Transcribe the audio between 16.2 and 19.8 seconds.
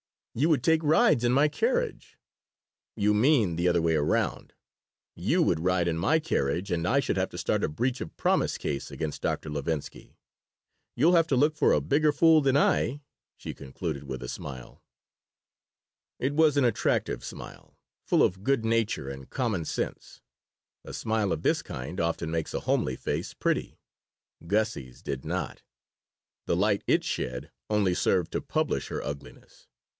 was an attractive smile, full of good nature and common